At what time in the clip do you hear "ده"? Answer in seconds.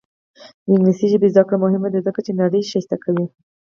1.93-1.99